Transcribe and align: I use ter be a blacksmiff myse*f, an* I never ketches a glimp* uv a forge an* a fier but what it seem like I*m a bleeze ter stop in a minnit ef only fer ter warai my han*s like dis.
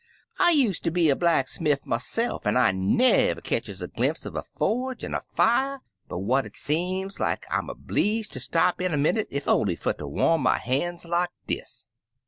I 0.39 0.49
use 0.49 0.79
ter 0.79 0.89
be 0.89 1.11
a 1.11 1.15
blacksmiff 1.15 1.85
myse*f, 1.85 2.47
an* 2.47 2.57
I 2.57 2.71
never 2.71 3.39
ketches 3.39 3.83
a 3.83 3.87
glimp* 3.87 4.17
uv 4.25 4.35
a 4.35 4.41
forge 4.41 5.03
an* 5.03 5.13
a 5.13 5.21
fier 5.21 5.77
but 6.07 6.17
what 6.17 6.43
it 6.47 6.57
seem 6.57 7.11
like 7.19 7.45
I*m 7.51 7.69
a 7.69 7.75
bleeze 7.75 8.27
ter 8.27 8.39
stop 8.39 8.81
in 8.81 8.95
a 8.95 8.97
minnit 8.97 9.27
ef 9.31 9.47
only 9.47 9.75
fer 9.75 9.93
ter 9.93 10.05
warai 10.05 10.39
my 10.39 10.57
han*s 10.57 11.05
like 11.05 11.29
dis. 11.45 11.89